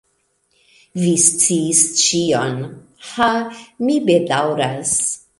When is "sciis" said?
1.23-1.81